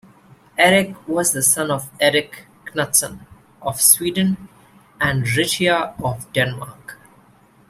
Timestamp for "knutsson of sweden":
2.65-4.49